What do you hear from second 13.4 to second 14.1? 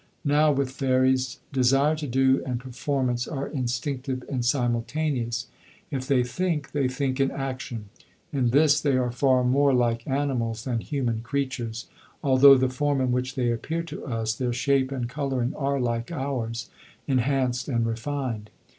appear to